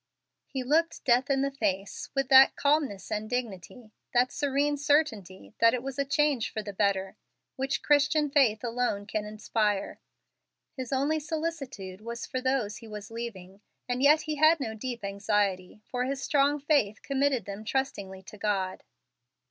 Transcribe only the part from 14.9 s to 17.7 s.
anxiety, for his strong faith committed them